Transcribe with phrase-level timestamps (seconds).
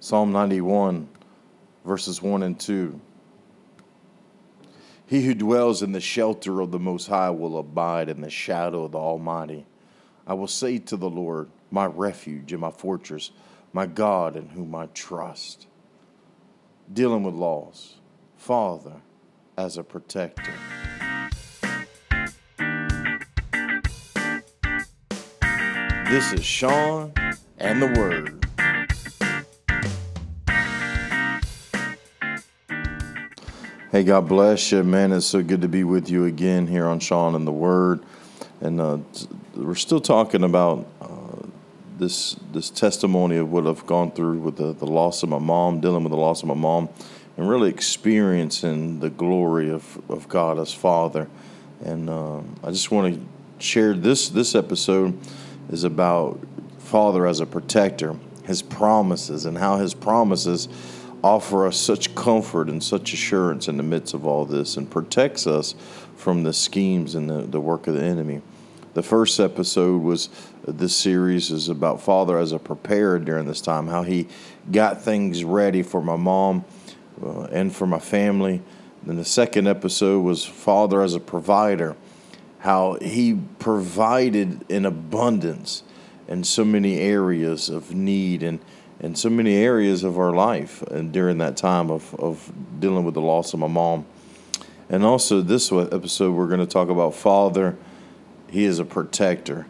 [0.00, 1.08] Psalm 91,
[1.84, 3.00] verses 1 and 2.
[5.06, 8.84] He who dwells in the shelter of the Most High will abide in the shadow
[8.84, 9.66] of the Almighty.
[10.26, 13.32] I will say to the Lord, my refuge and my fortress,
[13.72, 15.66] my God in whom I trust.
[16.92, 17.96] Dealing with laws,
[18.36, 19.02] Father
[19.58, 20.54] as a protector.
[26.08, 27.12] This is Sean
[27.58, 28.37] and the Word.
[33.90, 35.12] Hey, God bless you, man.
[35.12, 38.02] It's so good to be with you again here on Sean and the Word.
[38.60, 38.98] And uh,
[39.54, 41.46] we're still talking about uh,
[41.96, 45.80] this this testimony of what I've gone through with the, the loss of my mom,
[45.80, 46.90] dealing with the loss of my mom,
[47.38, 51.26] and really experiencing the glory of, of God as Father.
[51.82, 55.18] And uh, I just want to share this this episode
[55.70, 56.38] is about
[56.78, 60.68] Father as a protector, His promises, and how His promises
[61.22, 65.46] offer us such comfort and such assurance in the midst of all this and protects
[65.46, 65.74] us
[66.16, 68.40] from the schemes and the, the work of the enemy.
[68.94, 70.28] The first episode was
[70.66, 74.26] this series is about Father as a preparer during this time, how he
[74.72, 76.64] got things ready for my mom
[77.22, 78.62] uh, and for my family.
[79.02, 81.96] Then the second episode was Father as a provider,
[82.60, 85.84] how he provided in abundance
[86.26, 88.58] in so many areas of need and
[89.00, 93.14] in so many areas of our life and during that time of, of dealing with
[93.14, 94.04] the loss of my mom.
[94.88, 97.76] And also, this episode, we're going to talk about Father.
[98.50, 99.66] He is a protector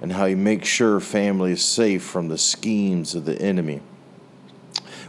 [0.00, 3.80] and how he makes sure family is safe from the schemes of the enemy.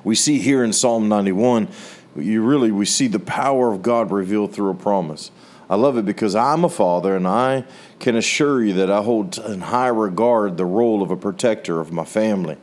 [0.04, 1.68] We see here in Psalm 91,
[2.16, 5.30] you really we see the power of God revealed through a promise.
[5.70, 7.66] I love it because I'm a father and I
[8.00, 11.92] can assure you that I hold in high regard the role of a protector of
[11.92, 12.58] my family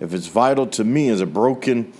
[0.00, 1.92] if it's vital to me as a broken,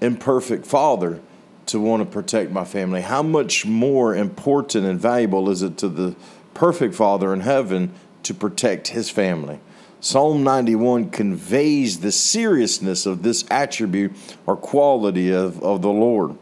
[0.00, 1.20] imperfect father
[1.66, 5.88] to want to protect my family, how much more important and valuable is it to
[5.88, 6.16] the
[6.54, 7.92] perfect father in heaven
[8.22, 9.60] to protect his family?
[10.00, 14.12] Psalm 91 conveys the seriousness of this attribute
[14.46, 16.38] or quality of, of the Lord.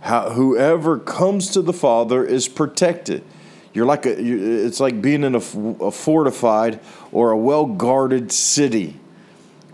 [0.00, 3.24] How, whoever comes to the Father is protected.
[3.72, 6.80] You're like a, it's like being in a, a fortified
[7.12, 9.00] or a well guarded city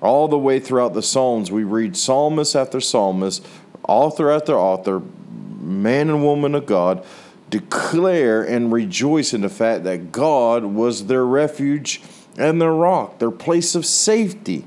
[0.02, 3.46] all the way throughout the Psalms, we read psalmist after psalmist,
[3.86, 5.00] author after author,
[5.60, 7.04] man and woman of God,
[7.48, 12.02] declare and rejoice in the fact that God was their refuge
[12.36, 14.66] and their rock, their place of safety.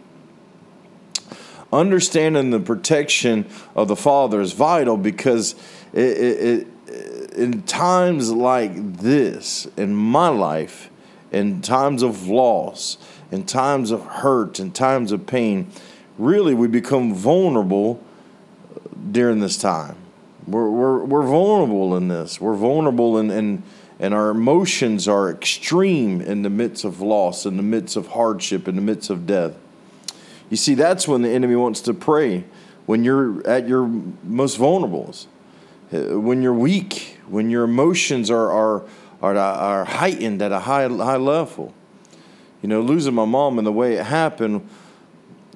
[1.74, 3.46] Understanding the protection
[3.76, 5.56] of the Father is vital because
[5.92, 10.90] it, it, it, in times like this, in my life,
[11.32, 12.98] in times of loss,
[13.36, 15.70] in times of hurt, in times of pain,
[16.18, 18.02] really we become vulnerable
[19.12, 19.98] during this time.
[20.48, 22.40] We're, we're, we're vulnerable in this.
[22.40, 23.64] We're vulnerable in, in,
[24.00, 28.68] and our emotions are extreme in the midst of loss, in the midst of hardship,
[28.68, 29.58] in the midst of death.
[30.50, 32.46] You see, that's when the enemy wants to prey,
[32.86, 33.88] when you're at your
[34.24, 35.14] most vulnerable,
[35.92, 38.84] uh, when you're weak, when your emotions are, are,
[39.22, 41.74] are, are heightened at a high, high level
[42.66, 44.68] you know, losing my mom and the way it happened,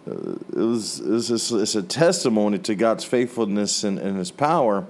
[0.07, 4.29] uh, it was, it was just, it's a testimony to God's faithfulness and, and His
[4.29, 4.85] power.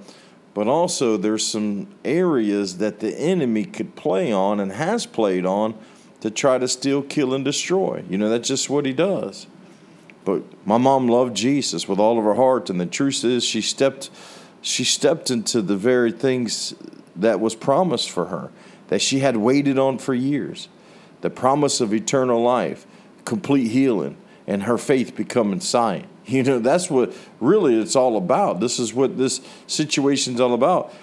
[0.54, 5.76] But also, there's some areas that the enemy could play on and has played on
[6.20, 8.04] to try to steal, kill, and destroy.
[8.10, 9.48] You know, that's just what he does.
[10.26, 13.62] But my mom loved Jesus with all of her heart, and the truth is, she
[13.62, 14.10] stepped,
[14.62, 16.74] she stepped into the very things
[17.16, 18.52] that was promised for her,
[18.90, 20.68] that she had waited on for years
[21.22, 22.86] the promise of eternal life,
[23.26, 26.06] complete healing, and her faith becoming sight.
[26.30, 28.60] You know, that's what really it's all about.
[28.60, 30.94] This is what this situation's all about.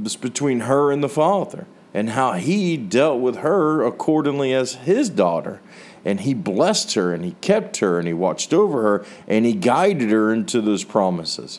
[0.00, 5.10] It's between her and the Father, and how He dealt with her accordingly as His
[5.10, 5.60] daughter.
[6.04, 9.52] And He blessed her, and He kept her, and He watched over her, and He
[9.52, 11.58] guided her into those promises.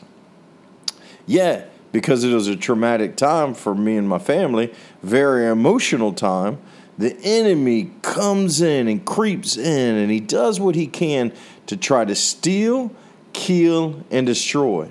[1.26, 4.72] Yeah, because it was a traumatic time for me and my family,
[5.02, 6.56] very emotional time
[7.00, 11.32] the enemy comes in and creeps in and he does what he can
[11.66, 12.92] to try to steal,
[13.32, 14.86] kill, and destroy.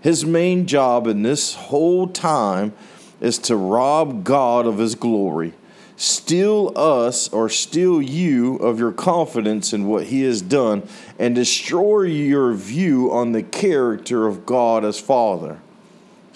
[0.00, 2.72] His main job in this whole time
[3.20, 5.52] is to rob God of his glory,
[5.94, 10.88] steal us or steal you of your confidence in what he has done,
[11.18, 15.60] and destroy your view on the character of God as Father.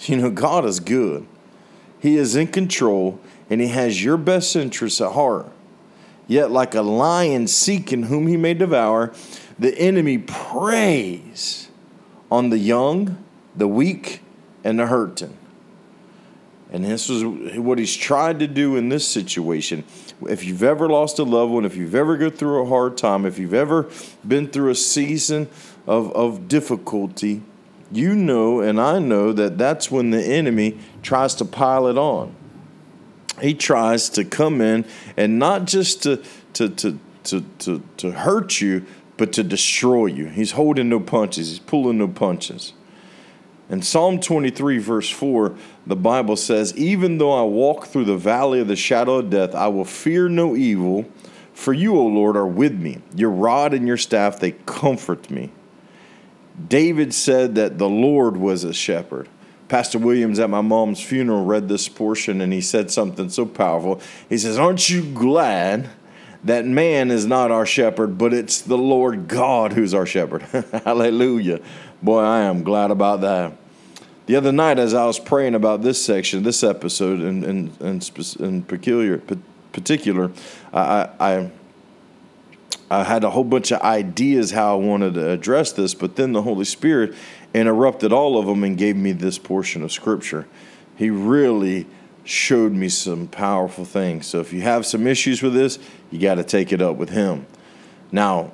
[0.01, 1.25] You know, God is good,
[1.99, 5.51] He is in control and he has your best interests at heart.
[6.27, 9.13] Yet, like a lion seeking whom he may devour,
[9.57, 11.69] the enemy preys
[12.29, 13.23] on the young,
[13.55, 14.21] the weak,
[14.63, 15.37] and the hurting.
[16.69, 17.23] And this is
[17.57, 19.85] what he's tried to do in this situation.
[20.27, 23.25] If you've ever lost a loved one, if you've ever go through a hard time,
[23.25, 23.89] if you've ever
[24.27, 25.47] been through a season
[25.85, 27.41] of, of difficulty,
[27.89, 32.35] you know and I know that that's when the enemy tries to pile it on.
[33.41, 34.85] He tries to come in
[35.15, 36.23] and not just to,
[36.53, 38.85] to, to, to, to, to hurt you,
[39.17, 40.27] but to destroy you.
[40.27, 42.73] He's holding no punches, he's pulling no punches.
[43.69, 45.53] In Psalm 23, verse 4,
[45.85, 49.53] the Bible says, Even though I walk through the valley of the shadow of death,
[49.53, 51.05] I will fear no evil,
[51.53, 53.01] for you, O Lord, are with me.
[53.13, 55.51] Your rod and your staff, they comfort me.
[56.69, 59.27] David said that the Lord was a shepherd.
[59.67, 64.01] Pastor Williams at my mom's funeral read this portion and he said something so powerful.
[64.29, 65.89] He says, Aren't you glad
[66.43, 70.41] that man is not our shepherd, but it's the Lord God who's our shepherd?
[70.85, 71.59] Hallelujah.
[72.01, 73.53] Boy, I am glad about that.
[74.27, 78.01] The other night, as I was praying about this section, this episode in, in, in,
[78.39, 79.21] in peculiar,
[79.71, 80.31] particular,
[80.73, 81.51] I, I,
[82.91, 86.33] I had a whole bunch of ideas how I wanted to address this, but then
[86.33, 87.15] the Holy Spirit
[87.59, 90.47] interrupted all of them and gave me this portion of Scripture.
[90.95, 91.87] He really
[92.23, 94.27] showed me some powerful things.
[94.27, 95.79] So if you have some issues with this,
[96.11, 97.45] you got to take it up with Him.
[98.11, 98.51] Now,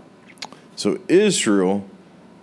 [0.75, 1.85] so Israel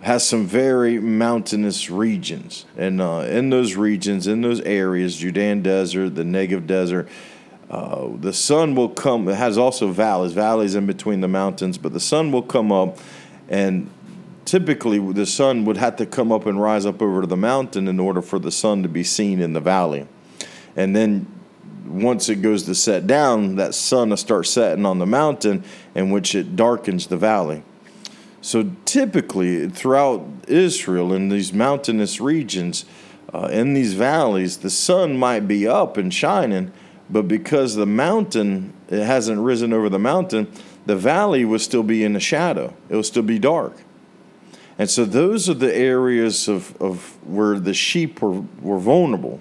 [0.01, 2.65] has some very mountainous regions.
[2.75, 7.07] And uh, in those regions, in those areas, Judean Desert, the Negev Desert,
[7.69, 9.27] uh, the sun will come.
[9.29, 12.97] It has also valleys, valleys in between the mountains, but the sun will come up,
[13.47, 13.89] and
[14.45, 17.99] typically the sun would have to come up and rise up over the mountain in
[17.99, 20.07] order for the sun to be seen in the valley.
[20.75, 21.27] And then
[21.85, 25.63] once it goes to set down, that sun will start setting on the mountain,
[25.95, 27.63] in which it darkens the valley.
[28.41, 32.85] So typically, throughout Israel, in these mountainous regions,
[33.33, 36.71] uh, in these valleys, the sun might be up and shining,
[37.09, 40.51] but because the mountain it hasn't risen over the mountain,
[40.85, 42.73] the valley would still be in the shadow.
[42.89, 43.77] It will still be dark.
[44.77, 49.39] And so those are the areas of, of where the sheep were, were vulnerable.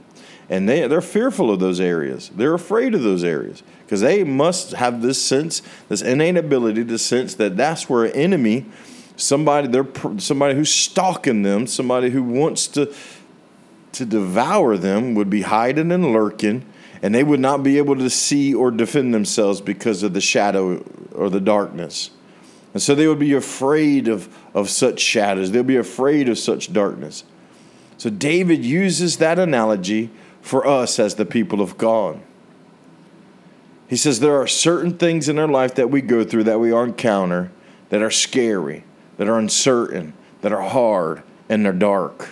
[0.49, 2.31] And they, they're fearful of those areas.
[2.35, 6.99] They're afraid of those areas because they must have this sense, this innate ability to
[6.99, 8.67] sense that that's where an enemy
[9.21, 9.87] somebody they're
[10.19, 12.93] somebody who's stalking them, somebody who wants to
[13.93, 16.65] to devour them would be hiding and lurking,
[17.03, 20.85] and they would not be able to see or defend themselves because of the shadow
[21.12, 22.11] or the darkness.
[22.72, 25.50] And so they would be afraid of, of such shadows.
[25.50, 27.25] They'll be afraid of such darkness.
[27.99, 32.20] So David uses that analogy for us as the people of God.
[33.88, 36.72] He says there are certain things in our life that we go through that we
[36.72, 37.50] encounter
[37.88, 38.84] that are scary
[39.20, 42.31] that are uncertain, that are hard, and they're dark.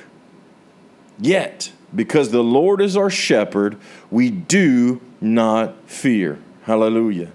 [1.18, 3.76] Yet, because the Lord is our shepherd,
[4.10, 6.38] we do not fear.
[6.62, 7.30] Hallelujah.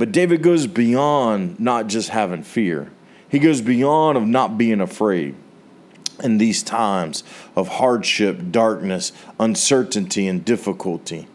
[0.00, 2.90] But David goes beyond not just having fear.
[3.28, 5.34] He goes beyond of not being afraid.
[6.24, 7.22] In these times
[7.54, 11.28] of hardship, darkness, uncertainty, and difficulty,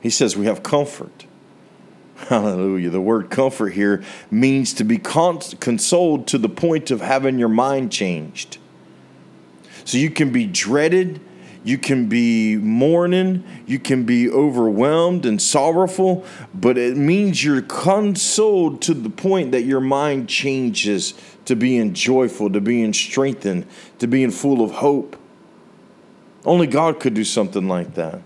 [0.00, 1.26] he says we have comfort.
[2.28, 2.90] Hallelujah.
[2.90, 7.90] The word comfort here means to be consoled to the point of having your mind
[7.90, 8.58] changed.
[9.84, 11.18] So you can be dreaded,
[11.66, 18.80] you can be mourning, you can be overwhelmed and sorrowful, but it means you're consoled
[18.82, 21.12] to the point that your mind changes
[21.44, 23.66] to being joyful, to being strengthened,
[23.98, 25.16] to being full of hope.
[26.44, 28.22] Only God could do something like that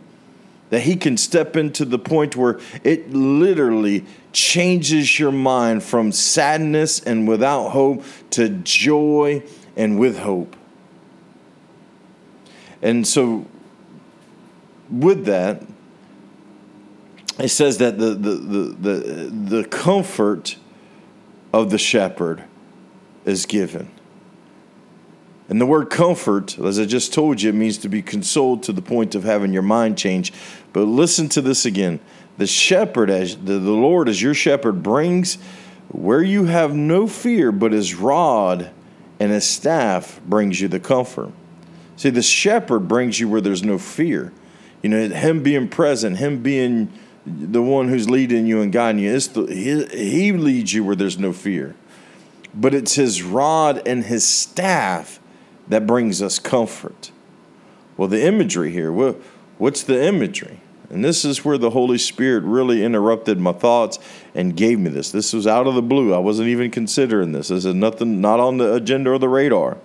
[0.68, 7.00] that he can step into the point where it literally changes your mind from sadness
[7.00, 9.42] and without hope to joy
[9.76, 10.54] and with hope.
[12.82, 13.46] And so,
[14.90, 15.62] with that,
[17.38, 18.58] it says that the, the, the,
[18.90, 18.94] the,
[19.62, 20.56] the comfort
[21.52, 22.44] of the shepherd
[23.24, 23.90] is given.
[25.48, 28.72] And the word comfort, as I just told you, it means to be consoled to
[28.72, 30.32] the point of having your mind change.
[30.72, 31.98] But listen to this again.
[32.38, 35.38] The shepherd, as the, the Lord as your shepherd, brings
[35.88, 38.70] where you have no fear, but his rod
[39.18, 41.32] and his staff brings you the comfort.
[42.00, 44.32] See, the shepherd brings you where there's no fear.
[44.80, 46.90] You know, him being present, him being
[47.26, 51.18] the one who's leading you and guiding you, the, he, he leads you where there's
[51.18, 51.74] no fear.
[52.54, 55.20] But it's his rod and his staff
[55.68, 57.10] that brings us comfort.
[57.98, 58.90] Well, the imagery here,
[59.58, 60.60] what's the imagery?
[60.88, 63.98] And this is where the Holy Spirit really interrupted my thoughts
[64.34, 65.12] and gave me this.
[65.12, 66.14] This was out of the blue.
[66.14, 67.48] I wasn't even considering this.
[67.48, 69.76] This is nothing, not on the agenda or the radar.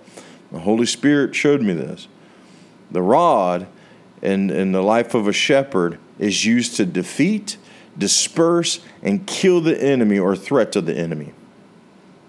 [0.52, 2.08] The Holy Spirit showed me this.
[2.90, 3.66] The rod
[4.22, 7.56] in, in the life of a shepherd is used to defeat,
[7.98, 11.32] disperse, and kill the enemy or threat to the enemy.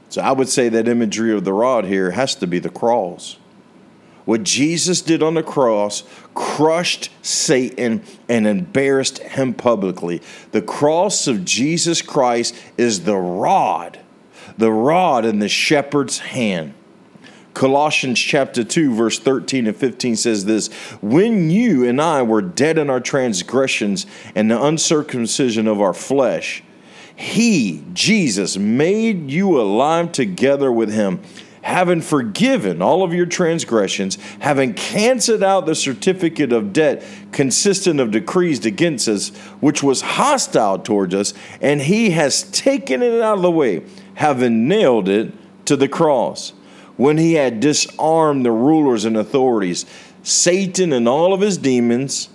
[0.10, 3.38] So I would say that imagery of the rod here has to be the cross.
[4.26, 10.22] What Jesus did on the cross crushed Satan and embarrassed him publicly.
[10.52, 14.00] The cross of Jesus Christ is the rod,
[14.58, 16.74] the rod in the shepherd's hand.
[17.58, 20.68] Colossians chapter 2, verse 13 and 15 says this
[21.02, 26.64] When you and I were dead in our transgressions and the uncircumcision of our flesh,
[27.16, 31.20] he, Jesus, made you alive together with him,
[31.64, 38.12] having forgiven all of your transgressions, having canceled out the certificate of debt consistent of
[38.12, 39.30] decrees against us,
[39.62, 43.82] which was hostile towards us, and he has taken it out of the way,
[44.14, 45.34] having nailed it
[45.66, 46.54] to the cross.
[46.98, 49.86] When he had disarmed the rulers and authorities,
[50.24, 52.30] Satan and all of his demons,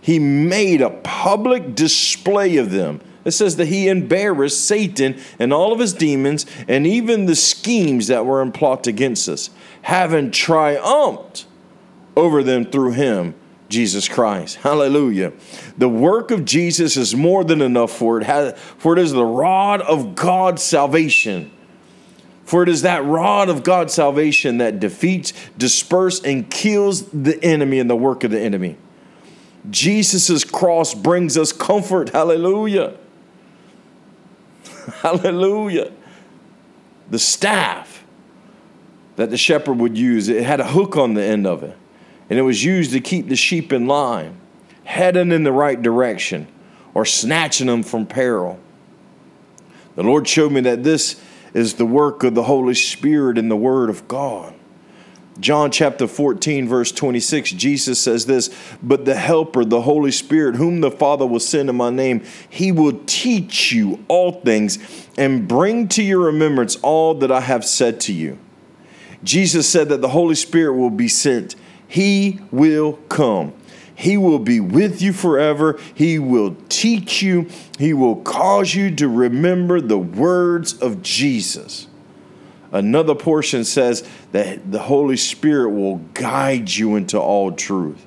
[0.00, 5.72] he made a public display of them it says that he embarrassed Satan and all
[5.72, 9.50] of his demons and even the schemes that were in plot against us,
[9.82, 11.46] having triumphed
[12.16, 13.34] over them through him,
[13.68, 14.56] Jesus Christ.
[14.56, 15.32] Hallelujah.
[15.78, 19.80] The work of Jesus is more than enough for it, for it is the rod
[19.80, 21.50] of God's salvation.
[22.44, 27.78] For it is that rod of God's salvation that defeats, disperses, and kills the enemy
[27.78, 28.76] and the work of the enemy.
[29.70, 32.10] Jesus' cross brings us comfort.
[32.10, 32.94] Hallelujah.
[34.96, 35.90] Hallelujah.
[37.10, 38.04] The staff
[39.16, 41.76] that the shepherd would use, it had a hook on the end of it.
[42.28, 44.36] And it was used to keep the sheep in line,
[44.84, 46.46] heading in the right direction,
[46.92, 48.58] or snatching them from peril.
[49.94, 51.20] The Lord showed me that this
[51.54, 54.54] is the work of the Holy Spirit in the Word of God.
[55.40, 60.80] John chapter 14, verse 26, Jesus says this But the Helper, the Holy Spirit, whom
[60.80, 64.78] the Father will send in my name, he will teach you all things
[65.18, 68.38] and bring to your remembrance all that I have said to you.
[69.24, 71.56] Jesus said that the Holy Spirit will be sent,
[71.88, 73.52] he will come.
[73.94, 75.78] He will be with you forever.
[75.94, 77.48] He will teach you.
[77.78, 81.86] He will cause you to remember the words of Jesus.
[82.72, 88.04] Another portion says that the Holy Spirit will guide you into all truth.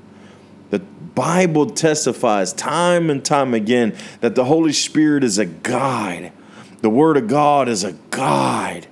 [0.71, 6.33] The Bible testifies time and time again that the Holy Spirit is a guide.
[6.81, 8.87] The Word of God is a guide.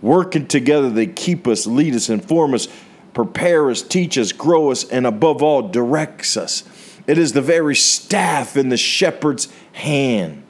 [0.00, 2.68] Working together, they keep us, lead us, inform us,
[3.14, 6.64] prepare us, teach us, grow us, and above all, directs us.
[7.06, 10.44] It is the very staff in the shepherd's hand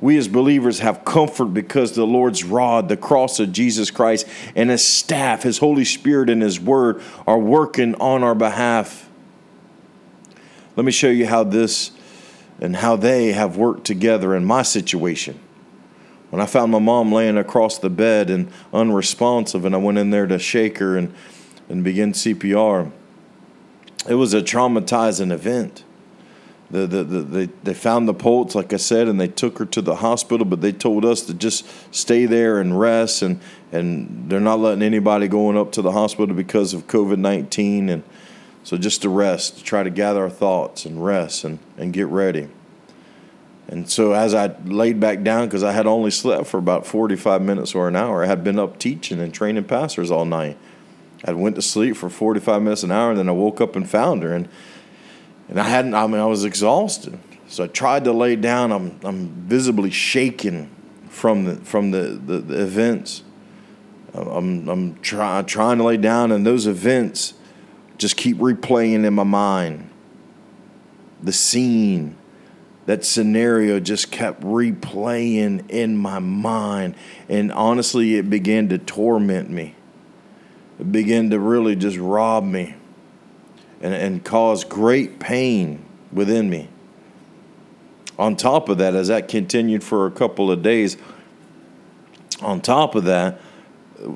[0.00, 4.26] we as believers have comfort because the Lord's rod, the cross of Jesus Christ,
[4.56, 9.08] and his staff, his Holy Spirit, and his word are working on our behalf.
[10.76, 11.90] Let me show you how this
[12.60, 15.38] and how they have worked together in my situation.
[16.30, 20.10] When I found my mom laying across the bed and unresponsive, and I went in
[20.10, 21.12] there to shake her and,
[21.70, 22.92] and begin CPR,
[24.06, 25.84] it was a traumatizing event
[26.70, 29.66] the, the, the, they, they found the pulse, like I said, and they took her
[29.66, 33.40] to the hospital, but they told us to just stay there and rest, and,
[33.72, 37.88] and they're not letting anybody going up to the hospital because of COVID 19.
[37.88, 38.04] And
[38.62, 42.06] so just to rest, to try to gather our thoughts and rest and, and get
[42.06, 42.48] ready.
[43.66, 47.42] And so as I laid back down, because I had only slept for about 45
[47.42, 50.56] minutes or an hour, I had been up teaching and training pastors all night.
[51.24, 53.88] I went to sleep for 45 minutes an hour, and then I woke up and
[53.88, 54.32] found her.
[54.32, 54.48] And
[55.48, 55.94] and I hadn't.
[55.94, 57.18] I mean, I was exhausted.
[57.48, 58.70] So I tried to lay down.
[58.72, 60.70] I'm I'm visibly shaken
[61.08, 63.24] from the from the the, the events.
[64.14, 67.34] I'm I'm trying trying to lay down, and those events
[67.98, 69.90] just keep replaying in my mind.
[71.22, 72.16] The scene,
[72.86, 76.94] that scenario just kept replaying in my mind,
[77.28, 79.74] and honestly, it began to torment me.
[80.80, 82.74] It began to really just rob me
[83.82, 86.68] and, and caused great pain within me.
[88.18, 90.96] On top of that, as that continued for a couple of days,
[92.40, 93.40] on top of that,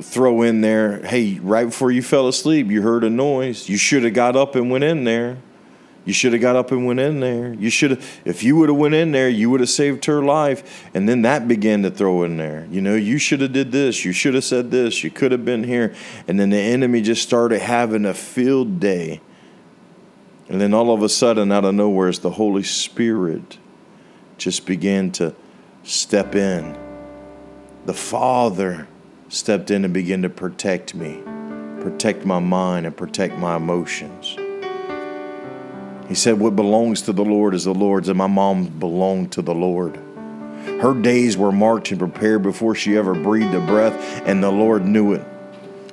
[0.01, 3.69] throw in there, hey, right before you fell asleep, you heard a noise.
[3.69, 5.37] You should have got up and went in there.
[6.05, 7.55] You should have got up and went in there.
[7.55, 10.23] You should have, if you would have went in there, you would have saved her
[10.23, 10.85] life.
[10.93, 12.67] And then that began to throw in there.
[12.71, 14.05] You know, you should have did this.
[14.05, 15.03] You should have said this.
[15.03, 15.95] You could have been here.
[16.29, 19.21] And then the enemy just started having a field day
[20.49, 23.59] and then all of a sudden, out of nowhere, the Holy Spirit
[24.37, 25.35] just began to
[25.85, 26.77] step in,
[27.87, 28.87] the Father
[29.29, 31.23] stepped in and began to protect me,
[31.81, 34.37] protect my mind, and protect my emotions.
[36.09, 39.43] He said, What belongs to the Lord is the Lord's, and my mom belonged to
[39.43, 39.99] the Lord.
[40.81, 44.85] Her days were marked and prepared before she ever breathed a breath, and the Lord
[44.85, 45.25] knew it.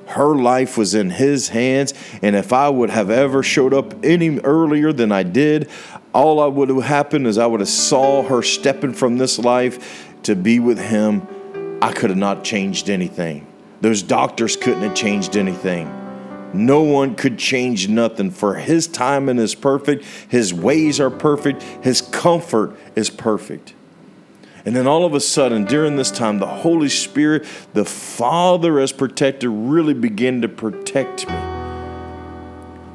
[0.06, 4.38] Her life was in His hands, and if I would have ever showed up any
[4.40, 5.70] earlier than I did,
[6.12, 10.06] all I would have happened is I would have saw her stepping from this life
[10.24, 11.26] to be with Him.
[11.80, 13.46] I could have not changed anything.
[13.80, 16.01] Those doctors couldn't have changed anything.
[16.54, 22.00] No one could change nothing, for His timing is perfect, His ways are perfect, His
[22.00, 23.74] comfort is perfect.
[24.64, 28.92] And then all of a sudden, during this time, the Holy Spirit, the Father as
[28.92, 31.34] protector, really began to protect me.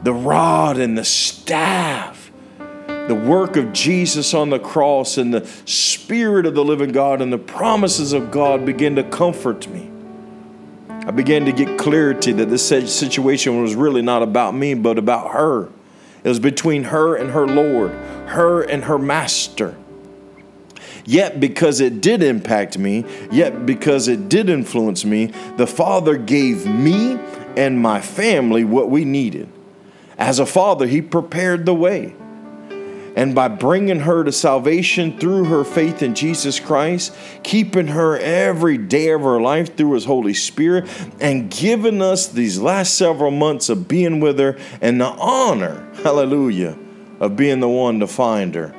[0.04, 6.46] The rod and the staff, the work of Jesus on the cross, and the Spirit
[6.46, 9.87] of the living God and the promises of God began to comfort me.
[11.08, 15.32] I began to get clarity that this situation was really not about me, but about
[15.32, 15.70] her.
[16.22, 19.78] It was between her and her Lord, her and her Master.
[21.06, 26.66] Yet, because it did impact me, yet because it did influence me, the Father gave
[26.66, 27.18] me
[27.56, 29.48] and my family what we needed.
[30.18, 32.16] As a father, He prepared the way.
[33.18, 38.78] And by bringing her to salvation through her faith in Jesus Christ, keeping her every
[38.78, 40.88] day of her life through His Holy Spirit,
[41.20, 46.78] and giving us these last several months of being with her and the honor, hallelujah,
[47.20, 48.74] of being the one to find her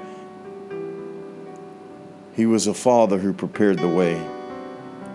[2.38, 4.14] he was a father who prepared the way.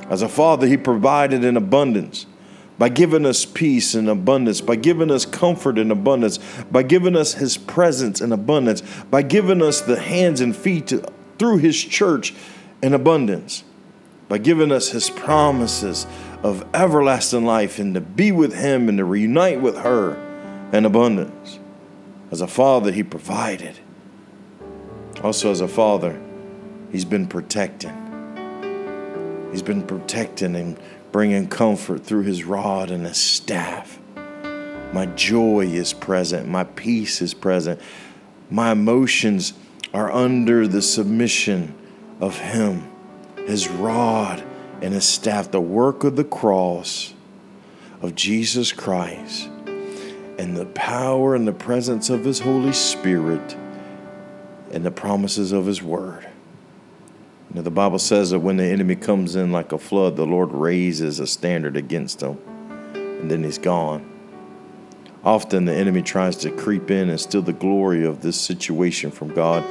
[0.09, 2.25] As a father, He provided in abundance
[2.77, 6.39] by giving us peace in abundance, by giving us comfort in abundance,
[6.71, 11.05] by giving us His presence in abundance, by giving us the hands and feet to,
[11.37, 12.33] through His church
[12.81, 13.63] in abundance,
[14.27, 16.07] by giving us His promises
[16.41, 20.15] of everlasting life and to be with Him and to reunite with her
[20.73, 21.59] in abundance.
[22.31, 23.77] As a father, He provided.
[25.21, 26.19] Also, as a father,
[26.91, 27.99] He's been protecting.
[29.51, 30.77] He's been protecting and
[31.13, 33.99] bringing comfort through his rod and his staff.
[34.91, 36.49] My joy is present.
[36.49, 37.79] My peace is present.
[38.49, 39.53] My emotions
[39.93, 41.75] are under the submission
[42.19, 42.91] of him,
[43.45, 44.43] his rod
[44.81, 47.13] and his staff, the work of the cross
[48.01, 49.49] of Jesus Christ,
[50.39, 53.55] and the power and the presence of his Holy Spirit
[54.71, 56.27] and the promises of his word.
[57.53, 61.19] The Bible says that when the enemy comes in like a flood, the Lord raises
[61.19, 62.39] a standard against him,
[62.95, 64.09] and then he's gone.
[65.23, 69.33] Often the enemy tries to creep in and steal the glory of this situation from
[69.33, 69.63] God.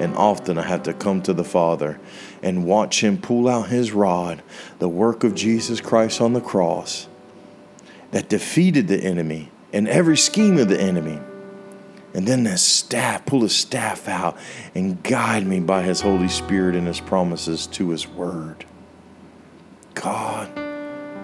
[0.00, 2.00] And often I have to come to the Father
[2.42, 4.42] and watch Him pull out His rod,
[4.78, 7.06] the work of Jesus Christ on the cross
[8.10, 11.20] that defeated the enemy and every scheme of the enemy
[12.14, 14.38] and then his staff, pull his staff out
[14.74, 18.64] and guide me by his Holy Spirit and his promises to his word.
[19.94, 20.48] God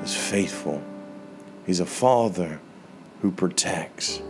[0.03, 0.83] is faithful.
[1.65, 2.61] He's a father
[3.23, 4.21] who protects.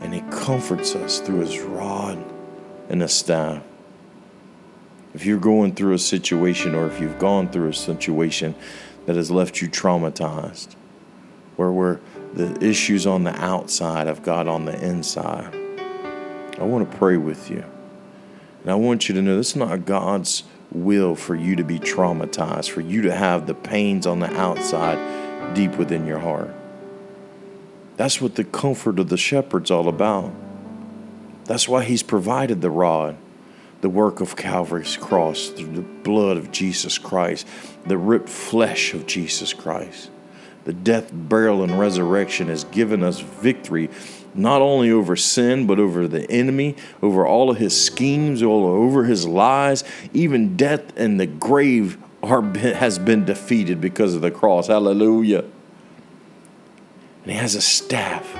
[0.00, 2.24] And he comforts us through his rod
[2.88, 3.64] and his staff.
[5.14, 8.54] If you're going through a situation or if you've gone through a situation
[9.06, 10.76] that has left you traumatized,
[11.56, 11.98] where we're
[12.38, 15.52] the issues on the outside of God on the inside.
[16.56, 17.64] I want to pray with you.
[18.62, 21.80] And I want you to know this is not God's will for you to be
[21.80, 26.54] traumatized, for you to have the pains on the outside deep within your heart.
[27.96, 30.32] That's what the comfort of the shepherd's all about.
[31.46, 33.16] That's why he's provided the rod,
[33.80, 35.64] the work of Calvary's cross, the
[36.04, 37.48] blood of Jesus Christ,
[37.84, 40.10] the ripped flesh of Jesus Christ
[40.68, 43.88] the death, burial, and resurrection has given us victory
[44.34, 49.04] not only over sin, but over the enemy, over all of his schemes, all over
[49.04, 49.82] his lies.
[50.12, 54.66] Even death and the grave are, has been defeated because of the cross.
[54.66, 55.46] Hallelujah.
[57.22, 58.30] And he has a staff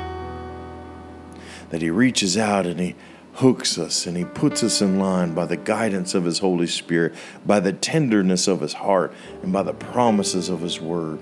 [1.71, 2.95] that he reaches out and he
[3.37, 7.15] hooks us and he puts us in line by the guidance of his Holy Spirit,
[7.47, 11.19] by the tenderness of his heart, and by the promises of his word.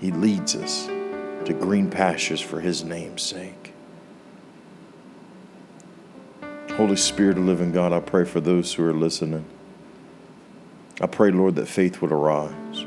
[0.00, 3.72] He leads us to green pastures for His name's sake.
[6.72, 9.44] Holy Spirit of living God, I pray for those who are listening.
[11.00, 12.84] I pray, Lord, that faith would arise.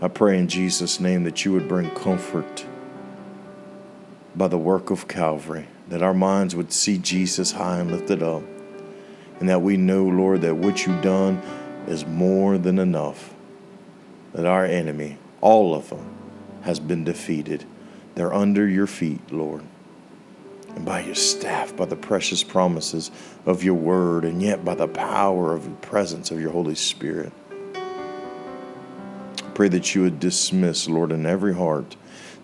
[0.00, 2.66] I pray in Jesus' name that you would bring comfort
[4.34, 8.42] by the work of Calvary, that our minds would see Jesus high and lifted up,
[9.38, 11.36] and that we know, Lord, that what you've done
[11.86, 13.32] is more than enough,
[14.32, 16.10] that our enemy all of them
[16.62, 17.66] has been defeated.
[18.14, 19.62] They're under your feet, Lord.
[20.74, 23.10] And by your staff, by the precious promises
[23.44, 27.30] of your word, and yet by the power of the presence of your Holy Spirit.
[27.76, 31.94] I pray that you would dismiss, Lord, in every heart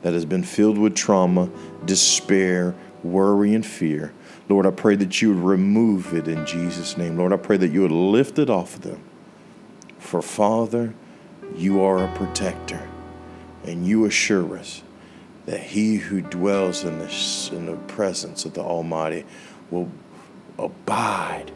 [0.03, 1.51] that has been filled with trauma,
[1.87, 4.13] despair, worry, and fear.
[4.51, 7.17] Lord, I pray that you would remove it in Jesus' name.
[7.17, 9.03] Lord, I pray that you would lift it off of them.
[9.99, 10.95] For Father,
[11.57, 12.89] you are a protector,
[13.65, 14.83] and you assure us
[15.47, 19.25] that he who dwells in the, in the presence of the Almighty
[19.71, 19.91] will
[20.59, 21.51] abide,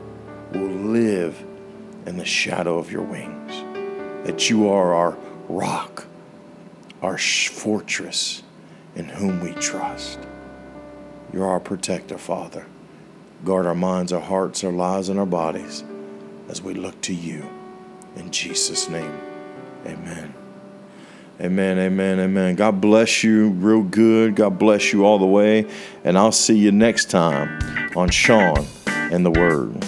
[0.53, 1.45] will live
[2.07, 3.53] in the shadow of your wings.
[4.27, 5.17] That you are our
[5.49, 6.07] rock,
[7.03, 8.43] our fortress
[8.95, 10.19] in whom we trust.
[11.33, 12.67] You're our protector, Father.
[13.45, 15.85] Guard our minds, our hearts, our lives, and our bodies
[16.49, 17.49] as we look to you.
[18.17, 19.21] In Jesus' name,
[19.85, 20.44] amen.
[21.41, 22.55] Amen, amen, amen.
[22.55, 24.37] God bless you real good.
[24.37, 25.69] God bless you all the way.
[26.05, 29.85] And I'll see you next time on Sean and the Word.